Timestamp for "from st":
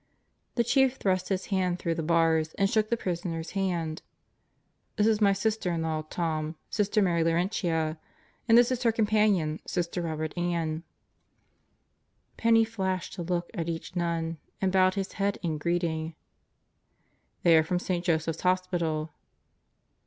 17.63-18.03